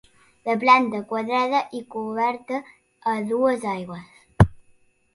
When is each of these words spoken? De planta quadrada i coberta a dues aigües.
De 0.47 0.53
planta 0.63 1.01
quadrada 1.11 1.61
i 1.81 1.83
coberta 1.97 2.61
a 3.15 3.17
dues 3.31 3.71
aigües. 3.77 4.53